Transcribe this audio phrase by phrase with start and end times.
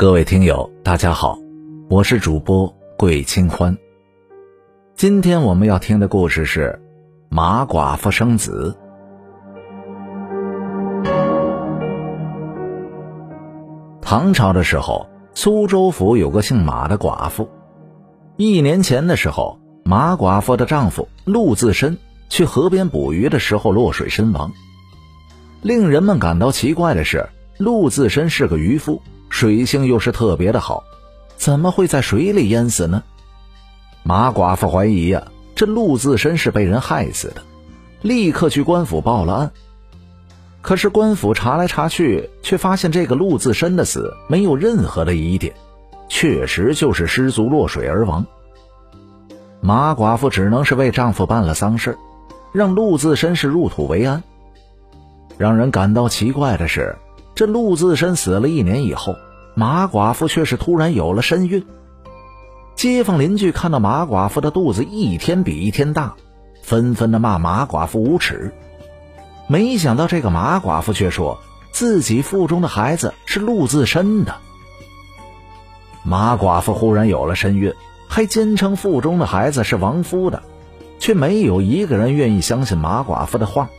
[0.00, 1.38] 各位听友，大家好，
[1.90, 3.76] 我是主播桂清欢。
[4.94, 6.80] 今天我们要听的故事是
[7.28, 8.74] 马寡妇生子。
[14.00, 17.46] 唐朝的时候，苏州府有个姓马的寡妇。
[18.38, 21.98] 一年前的时候，马寡妇的丈夫陆自深
[22.30, 24.50] 去河边捕鱼的时候落水身亡。
[25.60, 27.28] 令人们感到奇怪的是，
[27.58, 30.84] 陆自深是个渔夫，水性又是特别的好，
[31.36, 33.02] 怎么会在水里淹死呢？
[34.02, 35.22] 马寡妇怀疑呀，
[35.54, 37.42] 这陆自身是被人害死的，
[38.02, 39.50] 立刻去官府报了案。
[40.62, 45.54] 可是官府查来查去，却发现这个陆自身的死没有任何的疑点，
[46.08, 48.26] 确实就是失足落水而亡。
[49.62, 51.96] 马寡妇只能是为丈夫办了丧事，
[52.52, 54.22] 让陆自身是入土为安。
[55.38, 56.96] 让人感到奇怪的是，
[57.40, 59.16] 这陆自深死了一年以后，
[59.54, 61.64] 马寡妇却是突然有了身孕。
[62.76, 66.16] 街坊邻居看到马寡妇的肚子一天比一天大，
[66.62, 68.52] 纷纷的骂马寡妇无耻。
[69.48, 71.38] 没想到这个马寡妇却说
[71.72, 74.34] 自己腹中的孩子是陆自深的。
[76.04, 77.72] 马寡妇忽然有了身孕，
[78.06, 80.42] 还坚称腹中的孩子是亡夫的，
[80.98, 83.70] 却没有一个人愿意相信马寡妇的话。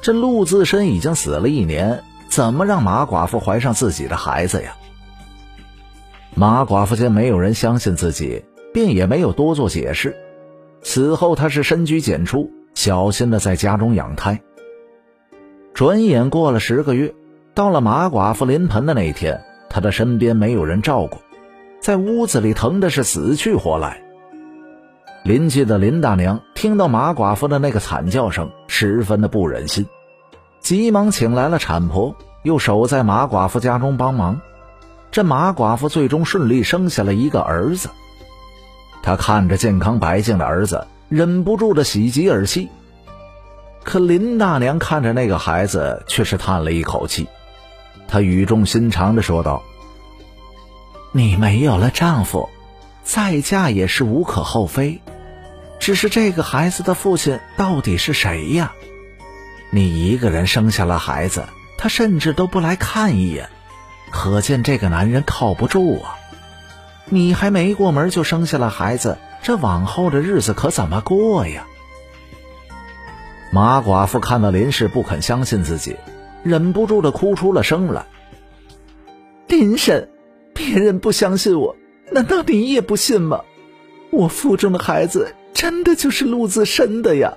[0.00, 2.02] 这陆自深已经死了一年，
[2.32, 4.74] 怎么让马寡妇怀上自己的孩子呀？
[6.34, 10.16] 马寡妇见没有人相信自己，便也没有多做解释。
[10.80, 12.50] 此后，她是深居简出。
[12.74, 14.40] 小心的在家中养胎。
[15.74, 17.14] 转眼过了十个月，
[17.52, 21.18] 到了马寡妇临盆的那一天，她的身边没有人照顾，
[21.82, 24.02] 在屋子里疼的是死去活来。
[25.22, 29.86] 邻居的林大娘听到马寡妇的那个惨叫声，十分的不忍心，
[30.62, 34.40] 急忙请来了产婆，又守在马寡妇家中帮忙。
[35.10, 37.90] 这马寡妇最终顺利生下了一个儿子。
[39.02, 40.86] 她看着健康白净的儿子。
[41.08, 42.70] 忍不住的喜极而泣，
[43.84, 47.28] 可林大娘看着那个孩子，却是叹了一口气。
[48.08, 49.62] 她语重心长的说道
[51.12, 52.48] ：“你没有了丈夫，
[53.04, 55.02] 再嫁也是无可厚非。
[55.78, 58.72] 只是这个孩子的父亲到底是谁呀？
[59.74, 61.44] 你一个人生下了孩子，
[61.78, 63.48] 他甚至都不来看一眼，
[64.10, 66.18] 可见这个男人靠不住啊！
[67.06, 71.66] 你还没过门就生下了孩子。”这往后的日子可怎么过呀？
[73.50, 75.96] 马寡妇看到林氏不肯相信自己，
[76.44, 78.06] 忍不住的哭出了声来。
[79.48, 80.08] 林婶，
[80.54, 81.74] 别人不相信我，
[82.12, 83.40] 难道你也不信吗？
[84.10, 87.36] 我腹中的孩子真的就是陆自深的呀！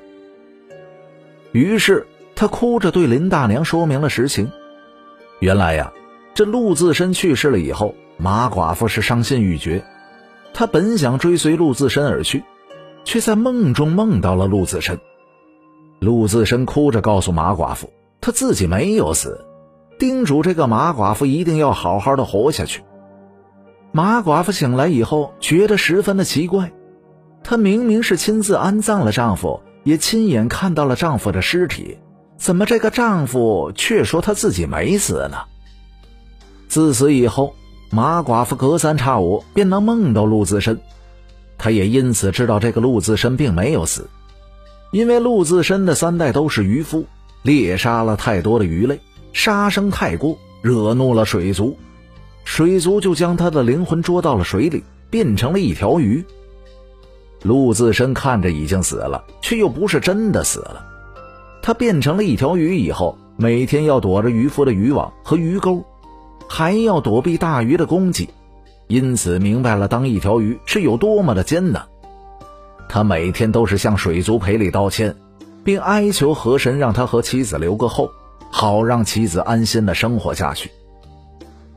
[1.54, 4.52] 于是他哭着对林大娘说明了实情。
[5.40, 5.92] 原来呀，
[6.34, 9.84] 这陆自深去世了以后，马寡妇是伤心欲绝。
[10.54, 12.44] 她本想追随陆自深而去，
[13.04, 15.00] 却在梦中梦到了陆自深。
[16.00, 17.90] 陆自深哭着告诉马寡妇，
[18.22, 19.46] 他自己没有死，
[19.98, 22.84] 叮嘱这个马寡妇一定要好好的活下去。
[23.92, 26.74] 马寡妇醒来以后，觉得十分的奇怪，
[27.44, 31.98] 她明明是亲自安葬了丈夫，也亲眼看到了丈夫的尸体，
[32.46, 35.38] 怎么这个丈夫却说他自己没死呢？
[36.68, 37.56] 自此以后。
[37.90, 40.80] 马寡妇隔三差五便能梦到陆自深，
[41.58, 44.08] 她也因此知道这个陆自深并没有死，
[44.92, 47.06] 因为陆自深的三代都是渔夫，
[47.42, 49.00] 猎杀了太多的鱼类，
[49.34, 51.76] 杀生太过，惹怒了水族，
[52.44, 56.24] 水族就将他的灵魂捉到了水里，变成了一条鱼。
[57.42, 60.86] 陆自深看着已经死了，却又不是真的死了，
[61.66, 65.84] 他变成了一条鱼以后，每天要躲着渔夫的渔网和鱼钩。
[66.48, 68.30] 还要躲避大鱼的攻击，
[68.86, 71.84] 因此明白了当一条鱼是有多么的艰难。
[72.88, 75.16] 他每天都是向水族赔礼道歉，
[75.64, 78.12] 并哀求河神让他和妻子留个后，
[78.52, 80.70] 好让妻子安心的生活下去。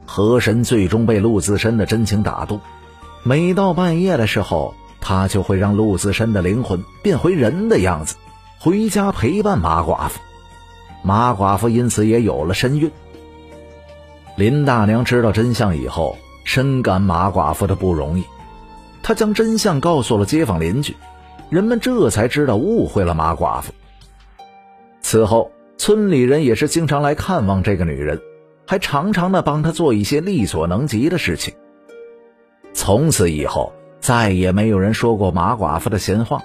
[0.05, 2.61] 河神最终被陆自深的真情打动，
[3.23, 8.17] 每到半夜的时候，他就会让陆自深的灵魂变回人的样子，
[8.61, 10.21] 回家陪伴马寡妇。
[11.03, 12.91] 马寡妇因此也有了身孕。
[14.37, 18.25] 林大娘知道真相以后，深感马寡妇的不容易，
[19.03, 20.97] 她将真相告诉了街坊邻居，
[21.51, 23.73] 人们这才知道误会了马寡妇。
[25.01, 28.21] 此后，村里人也是经常来看望这个女人，
[28.67, 31.55] 还常常的帮她做一些力所能及的事情。
[32.75, 36.43] 从此以后，再也没有人说过马寡妇的闲话。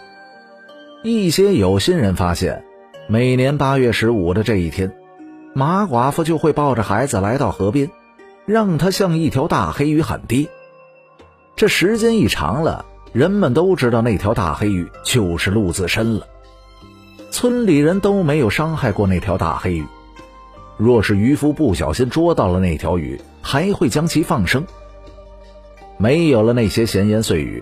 [1.05, 2.63] 一些有心人发现，
[3.09, 4.95] 每年八月十五的这一天。
[5.53, 7.91] 马寡妇就会抱着孩子来到河边，
[8.45, 10.47] 让他像一条大黑鱼喊爹。
[11.57, 16.25] 这时间一长了，人们都知道那条大黑鱼就是陆自深了。
[17.31, 19.85] 村里人都没有伤害过那条大黑鱼，
[20.77, 24.65] 若是渔夫不小心捉到了那条鱼，还会将其放生。
[25.97, 27.61] 没有了那些闲言碎语，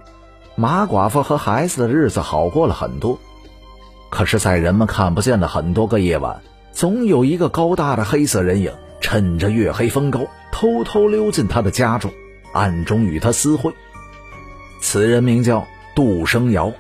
[0.56, 3.18] 马寡妇和孩子的日子好过了很多。
[4.22, 6.42] 可是，在人们看不见的很多个夜晚，
[6.72, 12.14] 总有一个高大的黑色人影，趁着月黑风高，偷偷溜进他的家中，
[12.54, 13.74] 暗中与他私会。
[14.80, 15.66] 此人名叫
[15.96, 16.72] 杜生尧。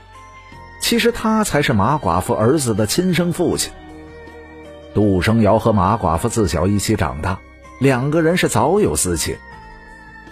[0.83, 3.73] 其实他才是马寡妇儿子的亲生父亲。
[4.93, 7.39] 杜生尧和马寡妇自小一起长大，
[7.79, 9.35] 两个人是早有私情。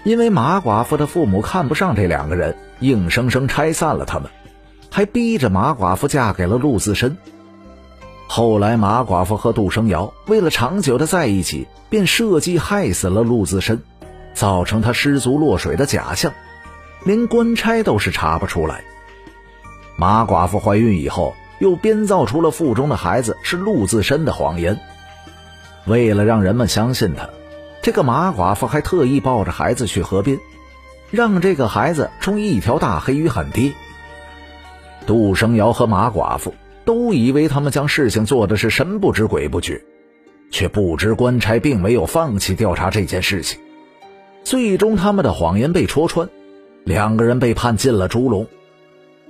[0.04, 4.30] 因为马寡妇的父母看不上这两个人，硬生生拆散了他们，
[4.92, 7.18] 还逼着马寡妇嫁给了陆自深。
[8.28, 13.82] 后来马寡妇和杜生尧为了长久的在一起，便设计害死了陆自深，
[14.34, 16.32] 造成他失足落水的假象，
[17.04, 18.84] 连官差都是查不出来。
[19.96, 24.80] 马寡妇怀孕以后，又编造出了腹中的孩子是陆自深的谎言。
[25.86, 27.30] 为了让人们相信他，
[27.82, 30.40] 这个马寡妇还特意抱着孩子去河边，
[31.10, 33.74] 让这个孩子冲一条大黑鱼喊爹。
[35.10, 36.54] 杜生尧和马寡妇
[36.86, 39.82] 都以为他们将事情做的是神不知鬼不觉，
[40.52, 43.60] 却不知官差并没有放弃调查这件事情。
[44.44, 46.30] 最终，他们的谎言被戳穿，
[46.84, 48.46] 两个人被判进了猪笼。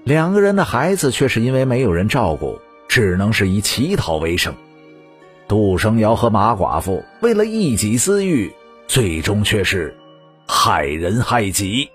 [0.03, 2.59] 两个人的孩子却是因为没有人照顾，
[2.89, 4.53] 只能是以乞讨为生。
[5.47, 8.51] 杜生尧和马寡妇为了一己私欲，
[8.89, 9.95] 最终却是
[10.45, 11.89] 害人害己。